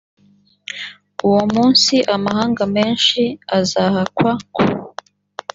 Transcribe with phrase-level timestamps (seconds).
[1.25, 3.21] uwo munsi amahanga menshi
[3.57, 4.63] azahakwa ku